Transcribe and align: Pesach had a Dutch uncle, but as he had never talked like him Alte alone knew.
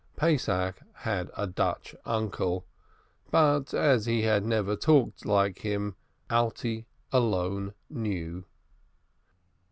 Pesach 0.15 0.81
had 1.05 1.29
a 1.37 1.45
Dutch 1.45 1.93
uncle, 2.05 2.65
but 3.29 3.71
as 3.71 4.07
he 4.07 4.23
had 4.23 4.43
never 4.43 4.75
talked 4.75 5.27
like 5.27 5.59
him 5.59 5.95
Alte 6.27 6.87
alone 7.13 7.75
knew. 7.87 8.43